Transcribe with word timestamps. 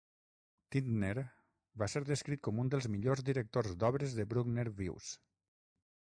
Tintner 0.75 1.25
va 1.83 1.89
ser 1.95 2.01
descrit 2.07 2.41
com 2.49 2.63
un 2.65 2.73
dels 2.75 2.89
millors 2.95 3.23
directors 3.29 3.77
d'obres 3.85 4.19
de 4.23 4.27
Bruckner 4.35 4.69
vius. 4.83 5.13